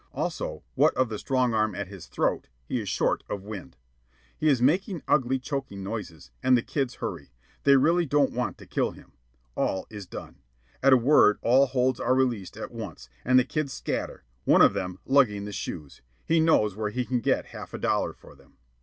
[0.15, 3.77] Also, what of the strong arm at his throat, he is short of wind.
[4.35, 7.29] He is making ugly choking noises, and the kids hurry.
[7.65, 9.11] They really don't want to kill him.
[9.55, 10.37] All is done.
[10.81, 14.73] At a word all holds are released at once, and the kids scatter, one of
[14.73, 18.57] them lugging the shoes he knows where he can get half a dollar for them.